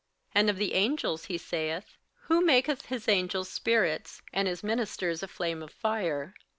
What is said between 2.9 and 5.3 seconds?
angels spirits, and his ministers a